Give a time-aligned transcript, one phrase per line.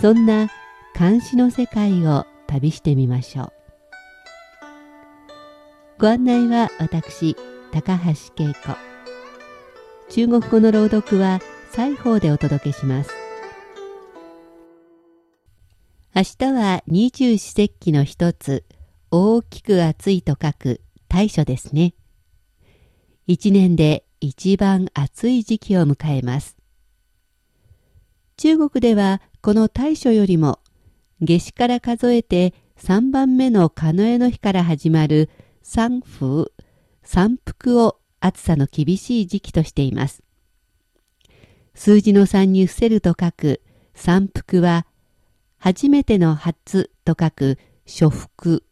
[0.00, 0.48] そんな
[0.98, 3.52] 監視の世界を旅してみましょう。
[5.98, 7.36] ご案内は私
[7.72, 8.10] 高橋
[8.44, 8.76] 恵子。
[10.10, 11.40] 中国語の朗読は
[11.72, 13.10] 西方でお届けします。
[16.14, 18.64] 明日は二十四節気の一つ
[19.10, 21.94] 大きく暑いと書く大暑ですね。
[23.26, 26.53] 一年で一番暑い時期を迎えます。
[28.36, 30.58] 中国ではこの大暑よりも
[31.20, 35.30] 夏至から数えて3番目の狩野の日から始まる
[35.62, 36.50] 三風、
[37.02, 40.22] 三福を暑さの厳しい時期としています。
[41.74, 43.62] 数字の3に伏せると書く
[43.94, 44.86] 三福は、
[45.58, 48.64] 初めての初と書く初福、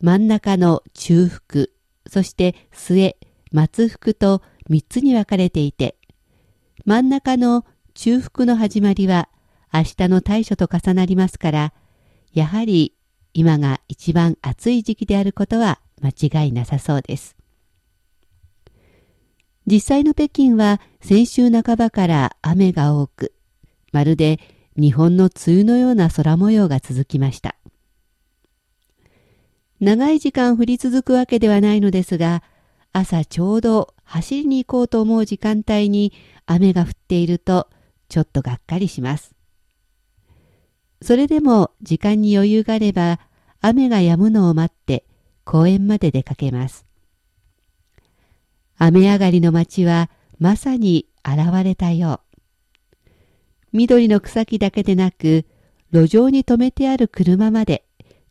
[0.00, 1.72] 真ん中の中福、
[2.06, 3.16] そして末、
[3.72, 5.96] 末福と3つに分かれていて、
[6.84, 9.28] 真ん中の中福の始まりは
[9.72, 11.72] 明日の大暑と重なりますから、
[12.32, 12.94] やはり
[13.34, 17.36] 今が一番暑い時期であることは間違いなさそうです。
[19.66, 23.32] 実際の北京は先週半ばから雨が多く、
[23.92, 24.40] まるで
[24.76, 27.56] 日本の梅雨のような空模様が続きました。
[29.80, 32.42] 長い時間降り続くわけではないのですが、
[32.92, 36.12] 朝ちょうど走りに行こうと思う時間帯に
[36.46, 37.68] 雨が降っていると
[38.10, 39.34] ちょっとがっかりします。
[41.00, 43.20] それでも時間に余裕があれば
[43.62, 45.06] 雨が止むのを待って
[45.44, 46.84] 公園まで出かけます。
[48.76, 53.10] 雨上がりの街はまさに現れたよう。
[53.72, 55.46] 緑の草木だけでなく、
[55.92, 57.84] 路上に止めてある車まで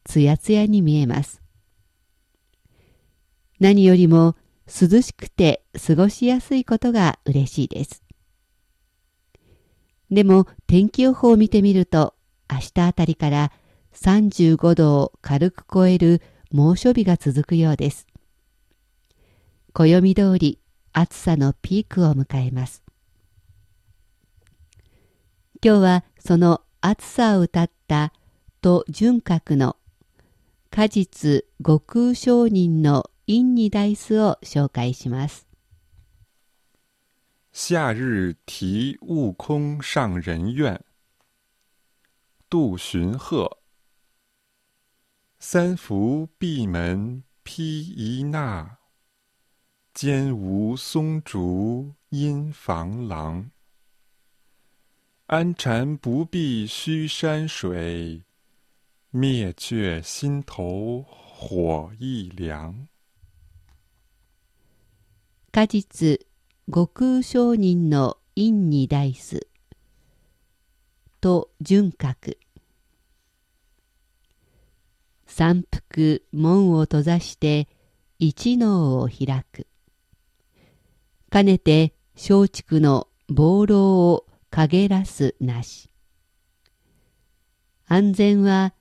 [0.03, 1.41] つやつやに見えます。
[3.59, 4.35] 何よりも
[4.65, 8.08] 涼しくて過ごしやすいことが嬉しいです。
[10.11, 12.15] でも天気予報を見てみると
[12.51, 13.51] 明日あたりから
[13.93, 16.21] 35度を軽く超える
[16.51, 18.07] 猛暑日が続くようです。
[19.73, 20.59] 暦通り
[20.93, 22.83] 暑さのピークを迎えます。
[25.63, 28.13] 今日はその暑さを歌った
[28.61, 29.75] と純格の
[30.71, 35.48] 果実悟空商人の陰に大スを紹介します。
[37.51, 40.85] 夏日题悟空上人院，
[42.47, 43.57] 杜荀鹤。
[45.39, 48.77] 三伏闭门披一衲，
[49.95, 53.49] 间无松竹阴房廊。
[55.25, 58.23] 安禅不避虚山水，
[59.09, 62.87] 灭却心头火亦凉。
[65.51, 66.28] 果実
[66.71, 69.47] 悟空上人の陰に大す。
[71.19, 72.37] と純格。
[75.25, 77.67] 三福門を閉ざして
[78.19, 79.65] 一能を開く。
[81.31, 85.89] かねて松竹の暴浪を陰らすなし。
[87.87, 88.75] 安全は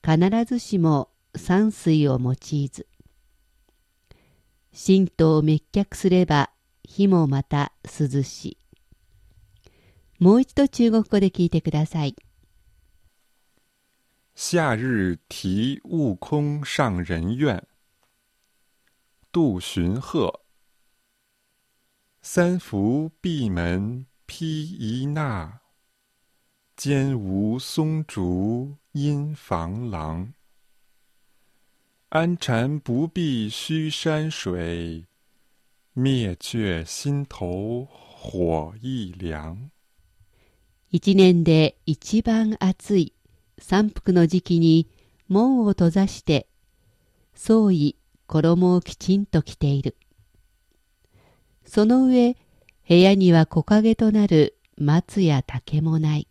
[0.00, 2.86] 必ずしも山水を用いず。
[4.72, 6.51] 神道を滅却すれば
[6.84, 8.58] 火もまた涼しい。
[10.18, 12.14] もう一度中国語で聞いてください。
[14.34, 17.62] 夏日题悟空上人院，
[19.30, 20.40] 杜荀鹤。
[22.22, 25.58] 三伏闭门披一衲，
[26.76, 30.32] 间无松竹阴房廊。
[32.10, 35.06] 安禅不避虚山水，
[35.94, 39.70] 灭却心頭火亦涼。
[40.90, 43.12] 一年で一番暑い
[43.58, 44.88] 三伏の時期に
[45.28, 46.46] 門を閉ざして
[47.34, 47.96] 総意
[48.26, 49.96] 衣をきちんと着ている。
[51.66, 52.38] その上
[52.88, 56.26] 部屋には木陰となる松や竹もない。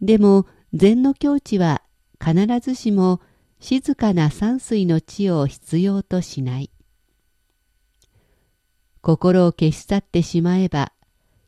[0.00, 1.82] でも禅の境地は
[2.24, 3.20] 必ずしも
[3.58, 6.71] 静かな山水の地を必要としない。
[9.02, 10.92] 心を消し去ってしまえば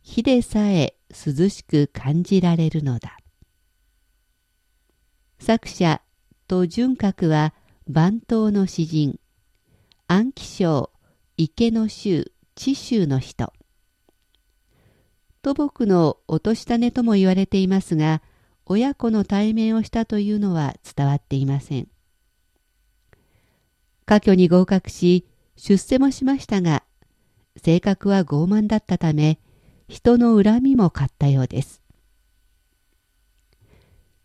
[0.03, 3.17] 火でさえ涼しく感じられるのだ。
[5.39, 6.03] 作者、
[6.49, 7.55] と純格は
[7.89, 9.21] 番頭の詩人、
[10.09, 10.91] 安徽省
[11.37, 13.53] 池の州知州の人。
[15.43, 18.21] 土木の落とし種とも言われていますが、
[18.67, 21.89] 親子の対面をしたというのは伝わっていません。
[24.07, 26.84] 科挙に合格し、出世もしましたが、
[27.65, 29.39] 性格は傲慢だったため、
[29.89, 31.81] 人の恨みも買ったようです。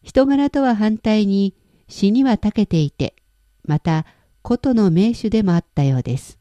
[0.04, 1.56] 人柄とは反対に
[1.88, 3.16] 詩には長けていて、
[3.64, 4.06] また
[4.42, 6.38] 琴の名手でもあったようです。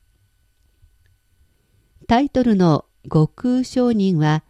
[2.08, 4.42] タイトルの悟空商人は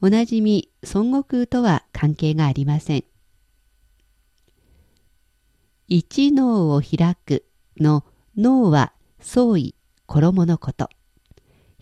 [0.00, 3.04] おなじみ孫悟空とは関係がありません。
[5.86, 7.44] 一脳を開く
[7.78, 8.06] の
[8.38, 9.74] 脳は創意、
[10.06, 10.88] 衣のこと。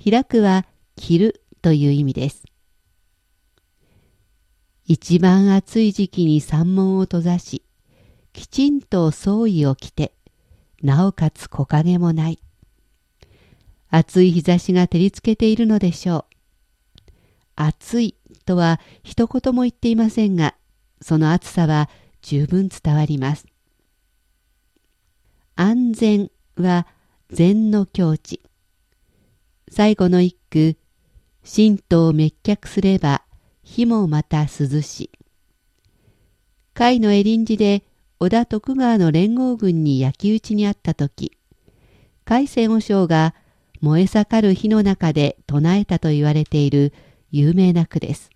[0.03, 0.67] 開くは
[0.97, 2.45] 着るという意味です。
[4.85, 7.63] 一番暑い時期に山門を閉ざし、
[8.33, 10.15] きちんと創意を着て、
[10.83, 12.39] なおかつ木陰もない。
[13.91, 16.25] 暑い日差しが照りつけているのでしょう。
[17.57, 18.15] 暑い
[18.47, 20.55] とは一言も言っていませんが、
[21.03, 21.91] その暑さは
[22.23, 23.47] 十分伝わります。
[25.57, 26.87] 安全は
[27.31, 28.41] 禅の境地。
[29.71, 30.77] 最後の一句、
[31.45, 33.23] 神道を滅却すれば
[33.63, 35.11] 火もまた涼し。
[36.75, 37.83] 甲斐のエリンジで
[38.19, 41.37] 織田徳川の連合軍に焼き討ちにあった時、
[42.27, 43.35] 甲斐戦和尚が
[43.81, 46.93] 燃え盛る火の中で唱えたと言われている
[47.31, 48.31] 有名な句です。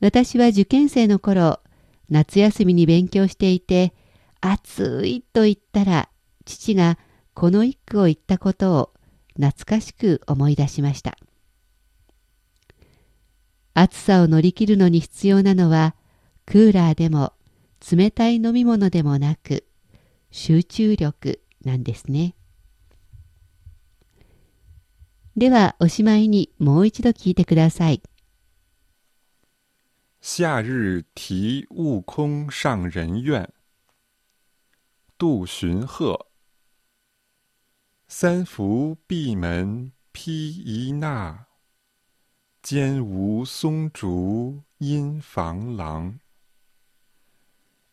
[0.00, 1.60] 私は受験生の頃、
[2.08, 3.92] 夏休みに勉強していて、
[4.40, 6.08] 暑いと言ったら、
[6.44, 6.98] 父が
[7.34, 8.92] この一句を言ったことを
[9.40, 11.16] 懐かしく思い出しました。
[13.74, 15.94] 暑さを乗り切るのに必要なのは、
[16.46, 17.32] クーラーでも
[17.92, 19.64] 冷たい飲み物でもなく、
[20.32, 22.34] 集中力なんですね。
[25.36, 28.02] ではおしまいにもう一度聞いてください。
[30.20, 33.48] 夏日题悟空上人院，
[35.16, 36.27] 杜荀鹤。
[38.07, 41.45] 三伏闭门披一衲，
[42.61, 46.19] 间无松竹阴房廊。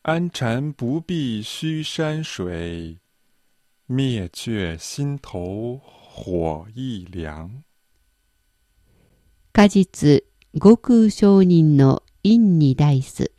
[0.03, 2.99] 安禅不避虚山水，
[3.87, 5.81] 灭却心头。
[6.13, 7.63] 火一凉。
[9.53, 13.33] 果実、悟空上人の陰に大す。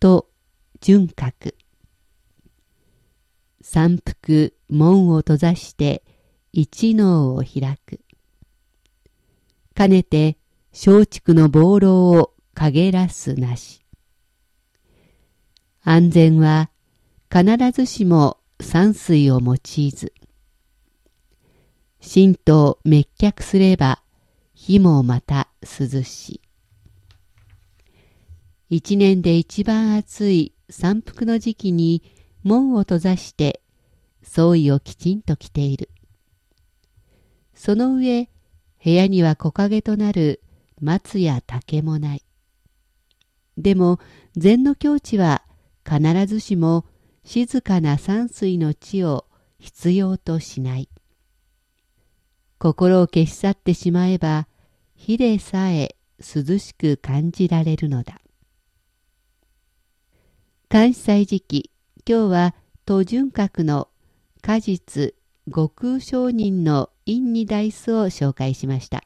[0.00, 0.28] と、
[0.80, 1.54] 純格。
[3.60, 6.03] 三福、 門を閉ざして、
[6.51, 7.99] 一能を開く。
[9.73, 10.37] かねて、
[10.71, 13.81] 松竹の暴浪を陰らすなし。
[15.83, 16.69] 安全は、
[17.31, 20.13] 必ずしも山水を用いず。
[22.01, 24.01] 神道滅却すれば
[24.53, 26.41] 火もまた涼し。
[28.69, 32.03] 一年で一番暑い山腹の時期に
[32.43, 33.61] 門を閉ざして
[34.27, 35.89] 装衣をきちんと着ている。
[37.53, 38.29] その上、
[38.83, 40.41] 部屋には木陰となる
[40.79, 42.23] 松や竹もない。
[43.57, 43.99] でも
[44.35, 45.43] 禅の境地は
[45.83, 46.85] 必ずしも
[47.23, 49.25] 静かな山水の地を
[49.57, 50.89] 必要としない。
[52.59, 54.47] 心を消し去ってしまえば
[54.95, 58.21] 火でさえ涼しく感じられるのだ。
[60.69, 61.71] 関西時期、
[62.07, 62.55] 今日は
[62.85, 63.87] 途順閣の
[64.47, 65.13] 果実、
[65.49, 69.03] 悟空上人の陰に大スを紹介しました。